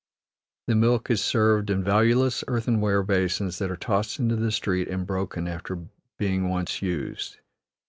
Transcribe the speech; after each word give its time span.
The 0.65 0.73
milk 0.73 1.11
is 1.11 1.21
served 1.23 1.69
in 1.69 1.83
valueless 1.83 2.43
earthenware 2.47 3.03
basins 3.03 3.59
that 3.59 3.69
are 3.69 3.77
tossed 3.77 4.17
into 4.17 4.35
the 4.35 4.51
street 4.51 4.87
and 4.87 5.05
broken 5.05 5.47
after 5.47 5.85
being 6.17 6.49
once 6.49 6.81
used. 6.81 7.37